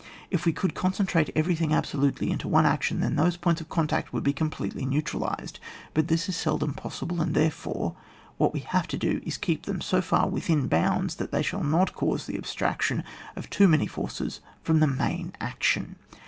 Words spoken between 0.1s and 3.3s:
If we could concentrate every thing absolutely into one action, then